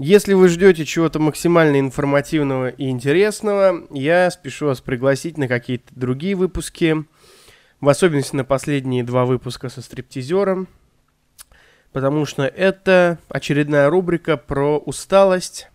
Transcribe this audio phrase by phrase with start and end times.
[0.00, 6.36] Если вы ждете чего-то максимально информативного и интересного, я спешу вас пригласить на какие-то другие
[6.36, 7.04] выпуски,
[7.80, 10.68] в особенности на последние два выпуска со стриптизером,
[11.92, 15.68] потому что это очередная рубрика про усталость.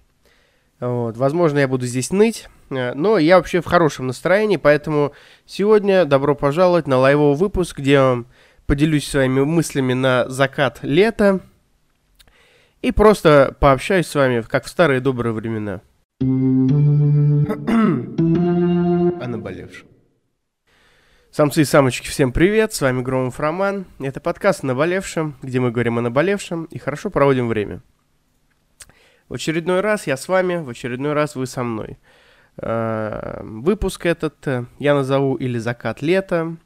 [0.80, 1.18] Вот.
[1.18, 5.12] Возможно, я буду здесь ныть, э, но я вообще в хорошем настроении, поэтому
[5.46, 8.28] сегодня добро пожаловать на лайвовый выпуск, где я вам
[8.68, 11.42] поделюсь своими мыслями на закат лета–
[12.84, 15.82] и просто пообщаюсь с вами, как в старые добрые времена.
[16.22, 16.26] О
[19.28, 19.88] наболевшем.
[21.32, 23.86] Самцы и самочки, всем привет, с вами Громов Роман.
[24.00, 27.82] Это подкаст о наболевшем, где мы говорим о наболевшем и хорошо проводим время.
[29.30, 31.98] В очередной раз я с вами, в очередной раз вы со мной.
[32.58, 36.58] Э, выпуск этот э, я назову или «Закат лета»,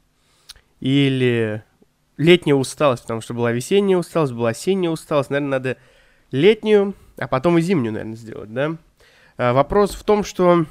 [0.80, 1.62] или
[2.16, 5.30] «Летняя усталость», потому что была весенняя усталость, была осенняя усталость.
[5.30, 5.76] Наверное, надо
[6.30, 8.76] летнюю, а потом и зимнюю, наверное, сделать, да?
[9.36, 10.66] А, вопрос в том, что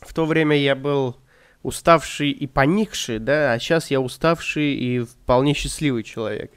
[0.00, 1.16] в то время я был
[1.62, 6.52] уставший и поникший, да, а сейчас я уставший и вполне счастливый человек.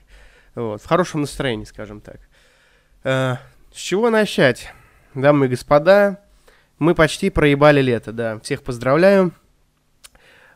[0.55, 2.19] Вот, в хорошем настроении, скажем так.
[3.03, 3.39] А,
[3.73, 4.71] с чего начать?
[5.13, 6.19] Дамы и господа,
[6.79, 8.39] мы почти проебали лето, да.
[8.39, 9.33] Всех поздравляю.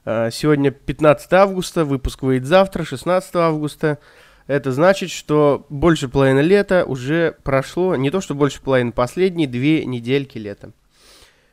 [0.06, 4.00] А, сегодня 15 августа, выпуск выйдет завтра, 16 августа.
[4.48, 9.86] Это значит, что больше половины лета уже прошло, не то что больше половины, последние две
[9.86, 10.72] недельки лета.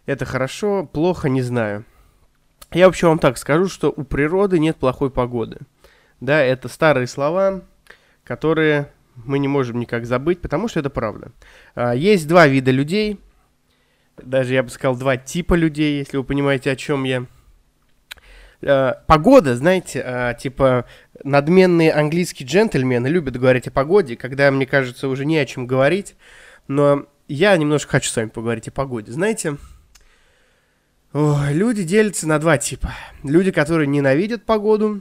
[0.07, 1.85] Это хорошо, плохо, не знаю.
[2.73, 5.59] Я вообще вам так скажу, что у природы нет плохой погоды.
[6.21, 7.63] Да, это старые слова,
[8.23, 11.33] которые мы не можем никак забыть, потому что это правда.
[11.75, 13.21] А, есть два вида людей,
[14.23, 17.27] даже я бы сказал два типа людей, если вы понимаете, о чем я.
[18.61, 20.87] Э, погода, знаете, э, типа
[21.23, 26.17] надменные английские джентльмены любят говорить о погоде, когда, мне кажется, уже не о чем говорить.
[26.67, 29.13] Но я немножко хочу с вами поговорить о погоде.
[29.13, 29.57] Знаете,
[31.13, 32.93] люди делятся на два типа.
[33.23, 35.01] Люди, которые ненавидят погоду,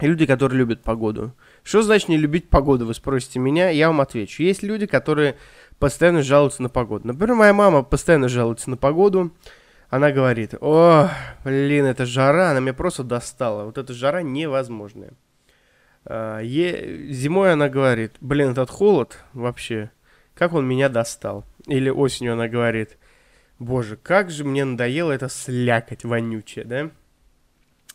[0.00, 1.34] и люди, которые любят погоду.
[1.62, 4.42] Что значит не любить погоду, вы спросите меня, я вам отвечу.
[4.42, 5.36] Есть люди, которые
[5.78, 7.08] постоянно жалуются на погоду.
[7.08, 9.32] Например, моя мама постоянно жалуется на погоду,
[9.88, 11.10] она говорит, о,
[11.44, 13.64] блин, это жара, она меня просто достала.
[13.64, 15.12] Вот эта жара невозможная.
[16.06, 17.12] А, е...
[17.12, 19.90] Зимой она говорит, блин, этот холод вообще,
[20.34, 21.44] как он меня достал.
[21.66, 22.96] Или осенью она говорит,
[23.58, 26.90] боже, как же мне надоело это слякать вонючее, да?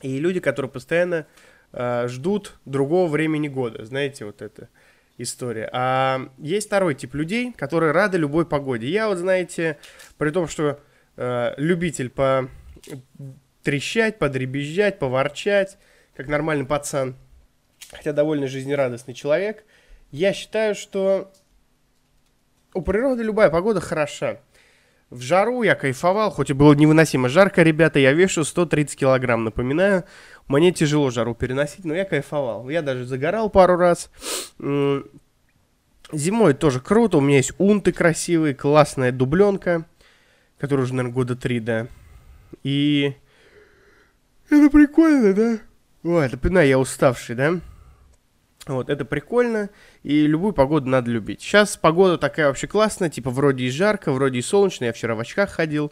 [0.02, 1.26] И люди, которые постоянно
[1.72, 4.70] э, ждут другого времени года, знаете, вот это
[5.18, 5.70] история.
[5.72, 8.88] А есть второй тип людей, которые рады любой погоде.
[8.88, 9.78] Я вот, знаете,
[10.18, 10.80] при том, что
[11.18, 12.50] э, любитель по
[13.64, 15.78] трещать, подребезжать, поворчать,
[16.16, 17.16] как нормальный пацан,
[17.92, 19.64] хотя довольно жизнерадостный человек,
[20.12, 21.32] я считаю, что
[22.74, 24.40] у природы любая погода хороша.
[25.10, 30.06] В жару я кайфовал, хоть и было невыносимо жарко, ребята, я вешу 130 килограмм, напоминаю.
[30.48, 32.70] Мне тяжело жару переносить, но я кайфовал.
[32.70, 34.10] Я даже загорал пару раз.
[34.58, 39.86] Зимой тоже круто, у меня есть унты красивые, классная дубленка
[40.62, 41.88] который уже, наверное, года три, да.
[42.62, 43.16] И
[44.48, 45.58] это прикольно, да?
[46.04, 47.60] Ой, это, да, я уставший, да?
[48.68, 49.70] Вот, это прикольно,
[50.04, 51.42] и любую погоду надо любить.
[51.42, 55.20] Сейчас погода такая вообще классная, типа вроде и жарко, вроде и солнечно, я вчера в
[55.20, 55.92] очках ходил.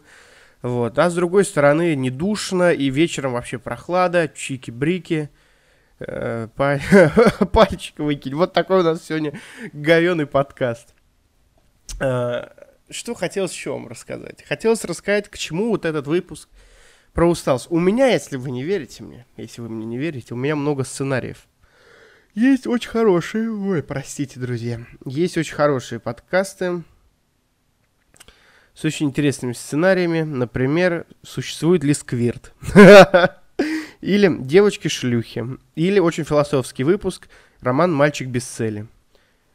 [0.62, 5.30] Вот, а с другой стороны не душно, и вечером вообще прохлада, чики-брики,
[5.98, 6.48] э,
[7.52, 8.34] пальчик выкинь.
[8.34, 9.32] Вот такой у нас сегодня
[9.72, 10.94] говеный подкаст.
[11.98, 12.48] Э,
[12.90, 14.44] что хотелось еще вам рассказать?
[14.46, 16.48] Хотелось рассказать, к чему вот этот выпуск
[17.12, 17.66] про усталость.
[17.70, 20.84] У меня, если вы не верите мне, если вы мне не верите, у меня много
[20.84, 21.46] сценариев.
[22.34, 26.84] Есть очень хорошие, ой, простите, друзья, есть очень хорошие подкасты
[28.72, 30.22] с очень интересными сценариями.
[30.22, 32.54] Например, существует ли сквирт?
[34.00, 35.44] Или девочки-шлюхи.
[35.74, 37.28] Или очень философский выпуск
[37.60, 38.86] роман «Мальчик без цели».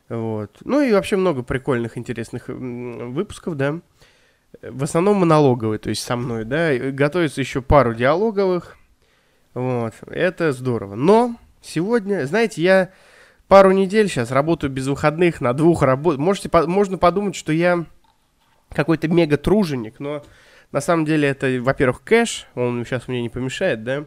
[0.10, 0.58] Вот.
[0.66, 3.80] Ну и вообще много прикольных, интересных выпусков, да.
[4.62, 6.78] В основном монологовые, то есть со мной, да.
[6.92, 8.78] Готовится еще пару диалоговых.
[9.54, 9.94] Вот.
[10.08, 10.96] Это здорово.
[10.96, 12.90] Но сегодня, знаете, я
[13.48, 16.20] пару недель сейчас работаю без выходных на двух работах.
[16.20, 17.86] Можете, можно подумать, что я
[18.70, 20.24] какой-то мега-труженик, но
[20.72, 24.06] на самом деле это, во-первых, кэш, он сейчас мне не помешает, да.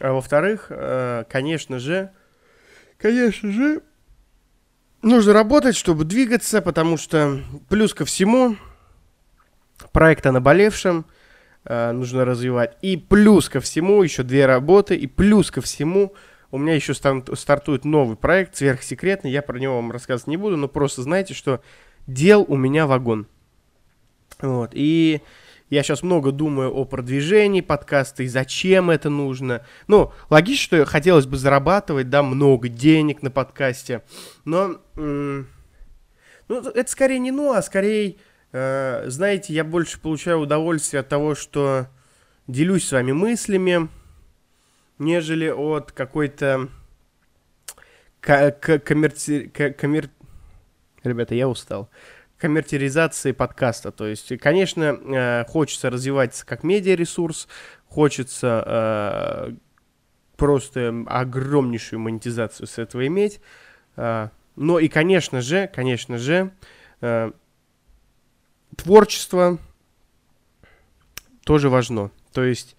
[0.00, 2.10] А во-вторых, э, конечно же,
[2.98, 3.82] конечно же,
[5.02, 8.56] нужно работать, чтобы двигаться, потому что плюс ко всему
[9.92, 11.04] проект о наболевшем
[11.64, 12.76] э, нужно развивать.
[12.80, 16.14] И плюс ко всему еще две работы, и плюс ко всему
[16.50, 20.68] у меня еще стартует новый проект, сверхсекретный, я про него вам рассказывать не буду, но
[20.68, 21.60] просто знайте, что
[22.06, 23.26] дел у меня вагон.
[24.40, 25.20] Вот, и
[25.68, 29.66] я сейчас много думаю о продвижении подкаста и зачем это нужно.
[29.86, 34.02] Ну, логично, что хотелось бы зарабатывать, да, много денег на подкасте,
[34.44, 35.44] но, ну,
[36.48, 38.16] это скорее не ну, а скорее,
[38.52, 41.88] э, знаете, я больше получаю удовольствие от того, что
[42.46, 43.88] делюсь с вами мыслями,
[44.98, 46.68] нежели от какой-то
[48.20, 49.48] коммерци...
[49.48, 50.10] коммер...
[51.04, 51.88] Ребята, я устал
[52.38, 53.90] коммерциализации подкаста.
[53.90, 57.48] То есть, конечно, э, хочется развиваться как медиаресурс,
[57.86, 59.54] хочется э,
[60.36, 63.40] просто огромнейшую монетизацию с этого иметь.
[63.96, 66.52] Э, но и, конечно же, конечно же,
[68.76, 69.58] творчество
[71.44, 72.10] тоже важно.
[72.32, 72.76] То есть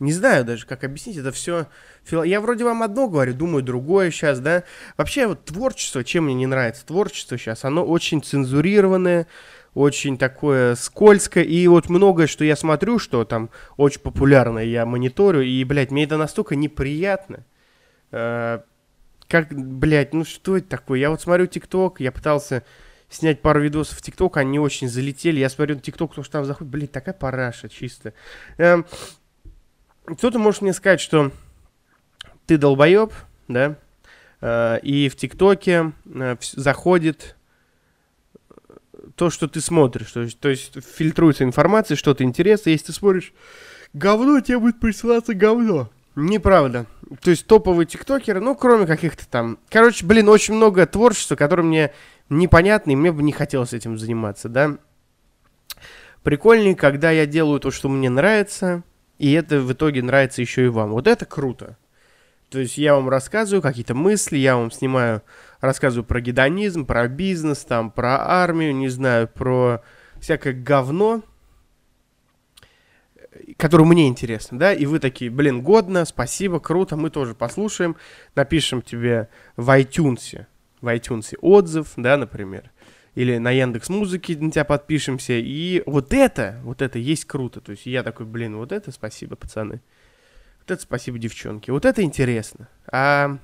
[0.00, 1.66] не знаю даже, как объяснить, это все...
[2.10, 4.64] Я вроде вам одно говорю, думаю другое сейчас, да.
[4.96, 9.26] Вообще вот творчество, чем мне не нравится творчество сейчас, оно очень цензурированное,
[9.74, 15.42] очень такое скользкое, и вот многое, что я смотрю, что там очень популярно, я мониторю,
[15.42, 17.44] и, блядь, мне это настолько неприятно.
[18.10, 18.60] Э,
[19.28, 20.98] как, блядь, ну что это такое?
[20.98, 22.64] Я вот смотрю ТикТок, я пытался
[23.10, 25.40] снять пару видосов в ТикТок, они очень залетели.
[25.40, 28.14] Я смотрю на ТикТок, потому что там заходит, блядь, такая параша чисто.
[30.08, 31.30] Э, кто-то может мне сказать, что
[32.46, 33.12] ты долбоеб,
[33.46, 33.76] да,
[34.40, 37.36] э, и в ТикТоке э, заходит
[39.14, 43.32] то, что ты смотришь, то есть, то есть фильтруется информация, что-то интересное, если ты смотришь
[43.92, 45.90] говно, тебе будет присылаться говно.
[46.14, 46.86] Неправда.
[47.22, 49.58] То есть топовые тиктокеры, ну, кроме каких-то там...
[49.70, 51.92] Короче, блин, очень много творчества, которое мне
[52.28, 54.78] непонятно, и мне бы не хотелось этим заниматься, да.
[56.24, 58.82] Прикольнее, когда я делаю то, что мне нравится,
[59.18, 60.90] и это в итоге нравится еще и вам.
[60.90, 61.76] Вот это круто.
[62.50, 65.22] То есть я вам рассказываю какие-то мысли, я вам снимаю,
[65.60, 69.82] рассказываю про гедонизм, про бизнес, там, про армию, не знаю, про
[70.18, 71.22] всякое говно,
[73.58, 77.96] которое мне интересно, да, и вы такие, блин, годно, спасибо, круто, мы тоже послушаем,
[78.34, 80.46] напишем тебе в iTunes,
[80.80, 82.70] в iTunes отзыв, да, например,
[83.14, 85.34] или на Яндекс Музыке на тебя подпишемся.
[85.34, 87.60] И вот это, вот это есть круто.
[87.60, 89.80] То есть я такой, блин, вот это спасибо, пацаны.
[90.60, 91.70] Вот это спасибо, девчонки.
[91.70, 92.68] Вот это интересно.
[92.90, 93.38] А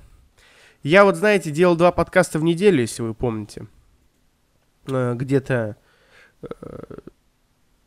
[0.83, 3.67] я вот, знаете, делал два подкаста в неделю, если вы помните.
[4.87, 5.77] Э, где-то,
[6.41, 6.95] э,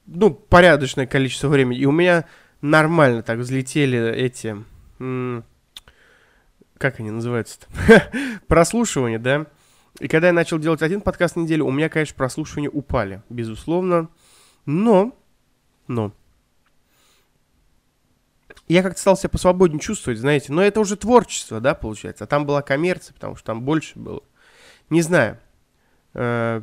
[0.07, 1.79] ну, порядочное количество времени.
[1.79, 2.25] И у меня
[2.61, 4.57] нормально так взлетели эти...
[6.77, 7.67] Как они называются-то?
[8.47, 9.47] Прослушивания, да?
[10.01, 14.09] И когда я начал делать один подкаст в неделю, у меня, конечно, прослушивания упали, безусловно.
[14.65, 15.17] Но,
[15.89, 16.13] но,
[18.69, 20.53] я как-то стал себя посвободнее чувствовать, знаете.
[20.53, 22.25] Но это уже творчество, да, получается.
[22.25, 24.23] А там была коммерция, потому что там больше было.
[24.91, 25.39] Не знаю.
[26.15, 26.63] Э,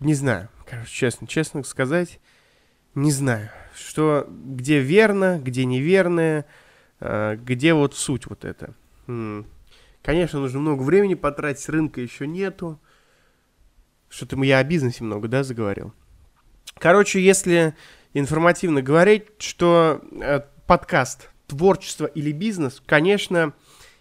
[0.00, 0.48] не знаю.
[0.66, 2.20] Короче, честно, честно сказать,
[2.94, 3.50] не знаю.
[3.74, 6.44] Что, где верно, где неверное,
[7.00, 8.74] э, где вот суть вот это.
[9.06, 9.46] М-
[10.08, 12.80] Конечно, нужно много времени потратить, рынка еще нету.
[14.08, 15.92] Что-то я о бизнесе много, да, заговорил.
[16.78, 17.74] Короче, если
[18.14, 23.52] информативно говорить, что э, подкаст творчество или бизнес, конечно,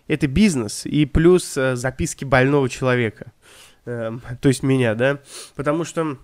[0.08, 3.34] это бизнес и плюс э, записки больного человека,
[3.84, 5.20] э, то есть меня, да,
[5.58, 6.18] потому что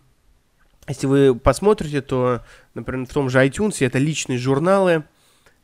[0.88, 2.40] если вы посмотрите, то,
[2.74, 5.04] например, в том же iTunes это личные журналы, э,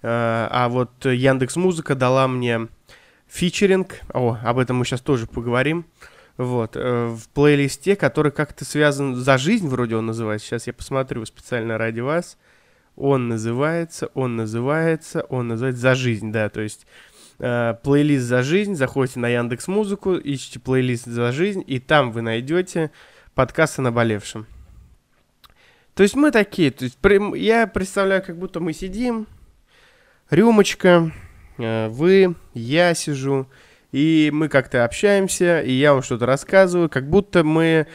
[0.02, 2.68] а вот Яндекс Музыка дала мне
[3.30, 5.86] фичеринг, о, об этом мы сейчас тоже поговорим,
[6.38, 11.26] вот, э, в плейлисте, который как-то связан, «За жизнь» вроде он называется, сейчас я посмотрю
[11.26, 12.38] специально ради вас,
[12.96, 16.88] он называется, он называется, он называется «За жизнь», да, то есть
[17.40, 22.22] э, плейлист «За жизнь», заходите на Яндекс Музыку, ищите плейлист «За жизнь», и там вы
[22.22, 22.92] найдете
[23.36, 24.48] подкаст о наболевшем.
[25.94, 26.98] То есть мы такие, то есть
[27.36, 29.28] я представляю, как будто мы сидим,
[30.30, 31.12] рюмочка,
[31.60, 33.48] вы, я сижу,
[33.92, 37.88] и мы как-то общаемся, и я вам что-то рассказываю, как будто мы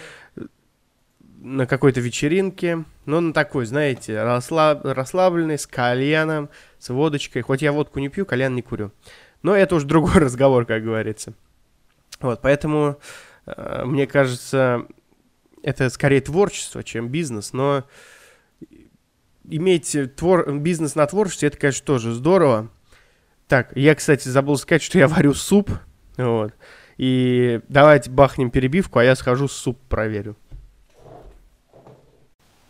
[1.44, 7.42] на какой-то вечеринке, но на такой, знаете, расслаб, расслабленный, с кальяном, с водочкой.
[7.42, 8.92] Хоть я водку не пью, кальян не курю.
[9.42, 11.34] Но это уже другой разговор, как говорится.
[12.20, 12.98] Вот, поэтому,
[13.46, 14.86] э, мне кажется,
[15.62, 17.84] это скорее творчество, чем бизнес, но
[19.44, 20.50] иметь твор...
[20.50, 22.70] бизнес на творчестве, это, конечно, тоже здорово.
[23.54, 25.70] Так, я, кстати, забыл сказать, что я варю суп.
[26.16, 26.52] Вот.
[26.96, 30.36] И давайте бахнем перебивку, а я схожу суп проверю.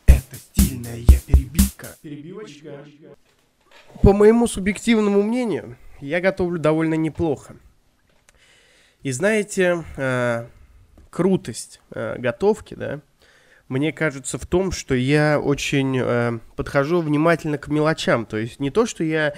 [0.05, 1.87] Это стильная перебивка.
[2.03, 2.85] Перебивочка.
[4.03, 7.57] По моему субъективному мнению, я готовлю довольно неплохо.
[9.01, 10.47] И знаете, э,
[11.09, 13.01] крутость э, готовки, да,
[13.69, 18.27] мне кажется в том, что я очень э, подхожу внимательно к мелочам.
[18.27, 19.33] То есть не то, что я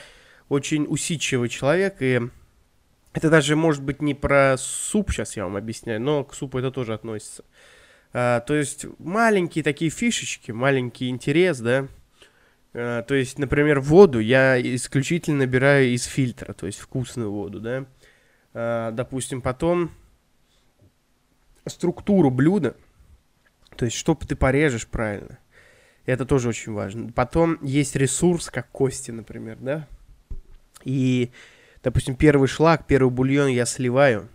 [0.48, 2.20] очень усидчивый человек, и
[3.12, 6.70] это даже может быть не про суп, сейчас я вам объясняю, но к супу это
[6.70, 7.44] тоже относится.
[8.12, 11.88] А, то есть маленькие такие фишечки, маленький интерес, да.
[12.74, 17.86] А, то есть, например, воду я исключительно набираю из фильтра, то есть вкусную воду, да.
[18.52, 19.90] А, допустим, потом
[21.66, 22.76] структуру блюда,
[23.76, 25.38] то есть, что ты порежешь правильно.
[26.04, 27.12] Это тоже очень важно.
[27.12, 29.88] Потом есть ресурс, как кости, например, да.
[30.86, 31.32] И,
[31.82, 34.28] допустим, первый шлак, первый бульон я сливаю,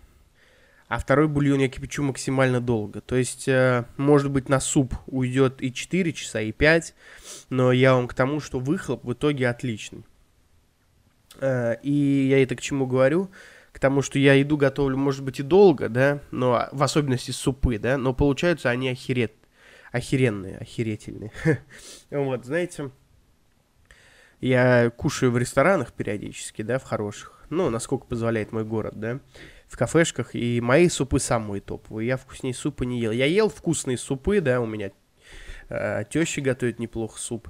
[0.90, 3.00] а второй бульон я кипячу максимально долго.
[3.00, 6.94] То есть, э, может быть, на суп уйдет и 4 часа, и 5,
[7.50, 10.04] но я вам к тому, что выхлоп в итоге отличный.
[11.40, 13.32] Э, и я это к чему говорю?
[13.72, 17.80] К тому, что я еду готовлю, может быть, и долго, да, но в особенности супы,
[17.80, 19.32] да, но получаются они охерет,
[19.94, 21.32] охеренные, охеретельные.
[22.12, 22.92] вот, знаете,
[24.42, 29.20] я кушаю в ресторанах периодически, да, в хороших, ну, насколько позволяет мой город, да,
[29.68, 32.08] в кафешках, и мои супы самые топовые.
[32.08, 33.12] Я вкуснее супа не ел.
[33.12, 34.92] Я ел вкусные супы, да, у меня
[35.70, 37.48] э, теща готовит неплохо суп.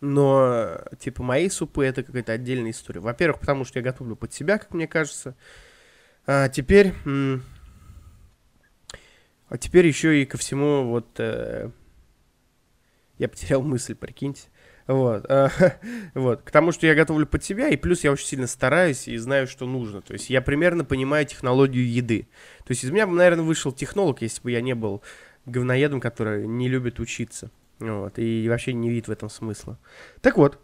[0.00, 3.00] Но, типа, мои супы это какая-то отдельная история.
[3.00, 5.36] Во-первых, потому что я готовлю под себя, как мне кажется.
[6.26, 6.94] А теперь...
[9.48, 11.18] А теперь еще и ко всему вот...
[11.18, 11.70] Э,
[13.18, 14.48] я потерял мысль, прикиньте.
[14.90, 15.48] Вот, э,
[16.14, 19.16] вот, к тому, что я готовлю под себя, и плюс я очень сильно стараюсь и
[19.18, 20.02] знаю, что нужно.
[20.02, 22.26] То есть я примерно понимаю технологию еды.
[22.64, 25.00] То есть из меня бы, наверное, вышел технолог, если бы я не был
[25.46, 27.52] говноедом, который не любит учиться.
[27.78, 29.78] Вот, и вообще не видит в этом смысла.
[30.22, 30.58] Так вот.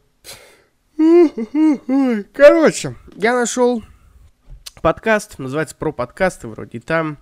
[2.33, 3.85] Короче, я нашел
[4.83, 7.19] подкаст, называется про подкасты вроде, и там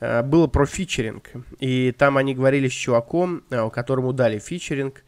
[0.00, 1.30] э, было про фичеринг.
[1.60, 5.02] И там они говорили с чуваком, э, которому дали фичеринг,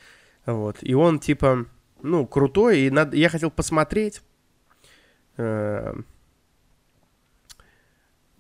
[0.47, 0.79] вот.
[0.83, 1.67] И он, типа,
[2.03, 3.17] ну, крутой, и надо...
[3.17, 4.23] я хотел посмотреть.
[5.37, 5.95] Э,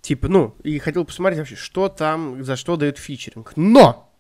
[0.00, 3.52] типа, ну, и хотел посмотреть вообще, что там, за что дают фичеринг.
[3.56, 4.10] Но!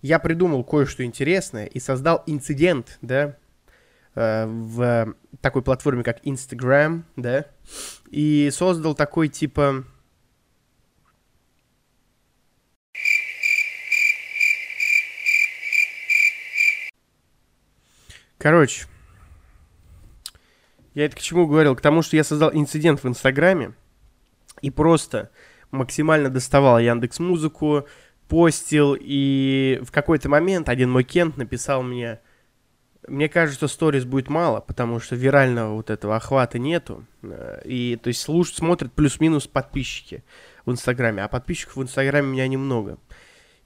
[0.00, 3.36] Я придумал кое-что интересное и создал инцидент, да,
[4.14, 7.46] э, в такой платформе, как Instagram, да,
[8.10, 9.84] и создал такой, типа,
[18.42, 18.86] Короче,
[20.94, 21.76] я это к чему говорил?
[21.76, 23.74] К тому, что я создал инцидент в Инстаграме
[24.62, 25.30] и просто
[25.70, 27.86] максимально доставал Яндекс Музыку,
[28.26, 32.18] постил, и в какой-то момент один мой Кент написал мне,
[33.06, 37.06] мне кажется, сторис будет мало, потому что вирального вот этого охвата нету,
[37.64, 40.24] и то есть слушают, смотрят плюс-минус подписчики
[40.66, 42.98] в Инстаграме, а подписчиков в Инстаграме у меня немного.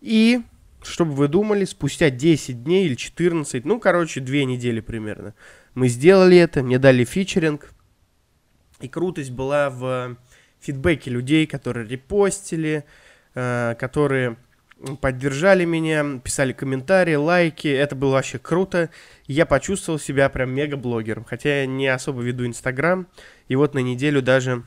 [0.03, 0.43] И
[0.87, 5.35] чтобы вы думали, спустя 10 дней или 14, ну, короче, 2 недели примерно,
[5.75, 7.71] мы сделали это, мне дали фичеринг.
[8.81, 10.17] И крутость была в
[10.61, 12.85] фидбэке людей, которые репостили,
[13.35, 14.37] э, которые
[15.01, 17.69] поддержали меня, писали комментарии, лайки.
[17.69, 18.91] Это было вообще круто.
[19.27, 21.25] Я почувствовал себя прям мега-блогером.
[21.25, 23.07] Хотя я не особо веду Инстаграм.
[23.49, 24.65] И вот на неделю даже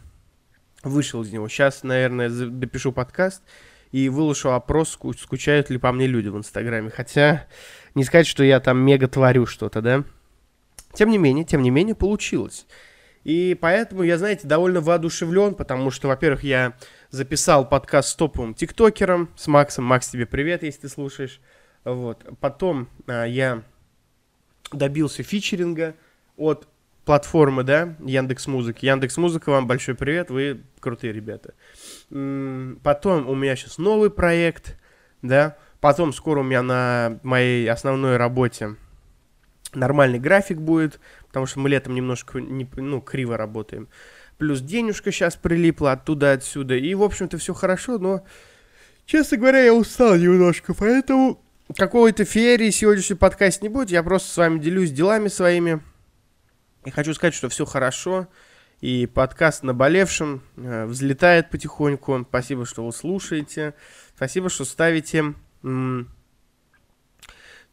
[0.83, 1.47] вышел из него.
[1.47, 3.43] Сейчас, наверное, допишу подкаст
[3.91, 6.89] и выложу опрос, скучают ли по мне люди в Инстаграме.
[6.89, 7.47] Хотя,
[7.95, 10.03] не сказать, что я там мега творю что-то, да?
[10.93, 12.65] Тем не менее, тем не менее, получилось.
[13.23, 16.73] И поэтому я, знаете, довольно воодушевлен, потому что, во-первых, я
[17.11, 19.85] записал подкаст с топовым тиктокером, с Максом.
[19.85, 21.41] Макс, тебе привет, если ты слушаешь.
[21.83, 22.25] Вот.
[22.39, 23.63] Потом а, я
[24.71, 25.95] добился фичеринга
[26.37, 26.67] от
[27.09, 28.85] платформы, да, Яндекс Музыки.
[28.85, 31.55] Яндекс Музыка, вам большой привет, вы крутые ребята.
[32.11, 34.77] Потом у меня сейчас новый проект,
[35.23, 38.75] да, потом скоро у меня на моей основной работе
[39.73, 43.87] нормальный график будет, потому что мы летом немножко, не, ну, криво работаем.
[44.37, 48.23] Плюс денежка сейчас прилипла оттуда-отсюда, и, в общем-то, все хорошо, но,
[49.07, 51.41] честно говоря, я устал немножко, поэтому
[51.75, 55.81] какой-то феерии сегодняшний подкаст не будет, я просто с вами делюсь делами своими,
[56.85, 58.27] и хочу сказать, что все хорошо.
[58.81, 62.25] И подкаст «Наболевшим» э, взлетает потихоньку.
[62.29, 63.73] Спасибо, что вы слушаете.
[64.15, 65.35] Спасибо, что ставите...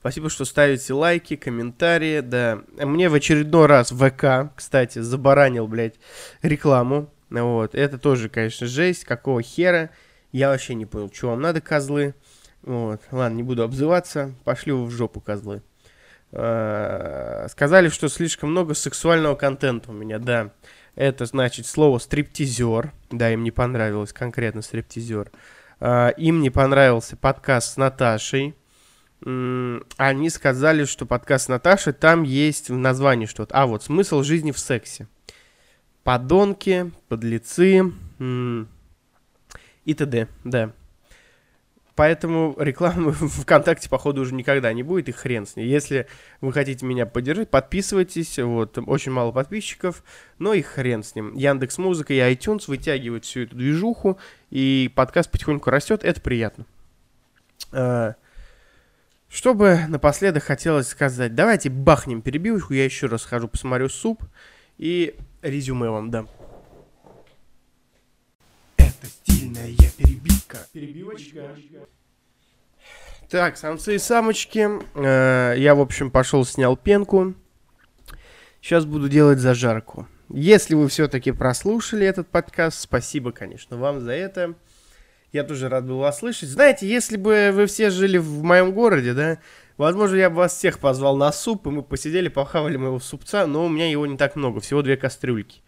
[0.01, 2.63] Спасибо, что ставите лайки, комментарии, да.
[2.79, 5.95] Мне в очередной раз ВК, кстати, забаранил, блядь,
[6.43, 7.13] рекламу.
[7.31, 9.05] Вот, это тоже, конечно, жесть.
[9.05, 9.91] Какого хера?
[10.31, 12.15] Я вообще не понял, что вам надо, козлы.
[12.63, 14.35] Вот, ладно, не буду обзываться.
[14.45, 15.63] Пошли вы в жопу, козлы.
[16.39, 20.51] Э, сказали, что слишком много сексуального контента у меня, да.
[20.95, 22.93] Это значит слово стриптизер.
[23.11, 25.31] Да, им не понравилось конкретно стриптизер.
[25.81, 28.55] э, им не понравился подкаст с Наташей.
[29.23, 33.55] Они сказали, что подкаст с Наташей, там есть в названии что-то.
[33.55, 35.09] А, вот, смысл жизни в сексе.
[36.05, 37.93] Подонки, подлецы
[39.87, 40.29] и т.д.
[40.45, 40.73] Да.
[41.97, 45.67] Поэтому рекламы ВКонтакте, походу, уже никогда не будет, и хрен с ней.
[45.67, 46.07] Если
[46.43, 48.39] вы хотите меня поддержать, подписывайтесь.
[48.39, 50.05] Вот, очень мало подписчиков,
[50.39, 51.35] но и хрен с ним.
[51.35, 54.19] Яндекс Музыка и iTunes вытягивают всю эту движуху,
[54.51, 56.67] и подкаст потихоньку растет, это приятно.
[57.73, 58.15] А,
[59.31, 64.23] чтобы напоследок хотелось сказать, давайте бахнем перебивочку, я еще раз схожу, посмотрю суп,
[64.77, 66.29] и резюме вам дам.
[70.73, 71.17] Перебивка.
[71.17, 71.89] Перебивочка.
[73.29, 74.69] Так, самцы и самочки.
[74.95, 77.35] Э, я, в общем, пошел, снял пенку.
[78.61, 80.07] Сейчас буду делать зажарку.
[80.29, 84.55] Если вы все-таки прослушали этот подкаст, спасибо, конечно, вам за это.
[85.33, 86.49] Я тоже рад был вас слышать.
[86.49, 89.39] Знаете, если бы вы все жили в моем городе, да,
[89.77, 93.67] возможно, я бы вас всех позвал на суп, и мы посидели, похавали моего супца, но
[93.67, 95.63] у меня его не так много, всего две кастрюльки.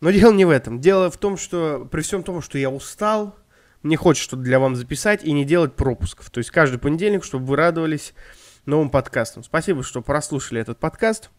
[0.00, 0.80] Но дело не в этом.
[0.80, 3.36] Дело в том, что при всем том, что я устал,
[3.82, 6.30] мне хочется что-то для вам записать и не делать пропусков.
[6.30, 8.14] То есть каждый понедельник, чтобы вы радовались
[8.66, 9.42] новым подкастам.
[9.42, 11.30] Спасибо, что прослушали этот подкаст.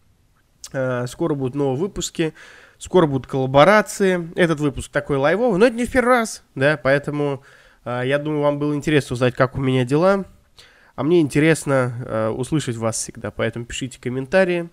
[0.72, 2.34] Э, скоро будут новые выпуски,
[2.78, 4.30] скоро будут коллаборации.
[4.36, 7.42] Этот выпуск такой лайвовый, но это не в первый раз, да, поэтому
[7.84, 10.24] э, я думаю, вам было интересно узнать, как у меня дела.
[10.96, 14.68] А мне интересно э, услышать вас всегда, поэтому пишите комментарии.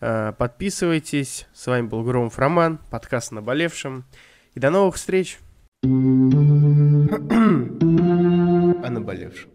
[0.00, 1.46] Подписывайтесь.
[1.54, 4.04] С вами был Громов Роман, подкаст «Наболевшим».
[4.52, 5.38] И до новых встреч!
[5.84, 5.88] О
[8.88, 9.51] наболевшем.